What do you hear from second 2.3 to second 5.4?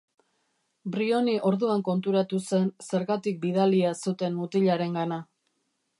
zen zergatik bidalia zuten mutilarengana.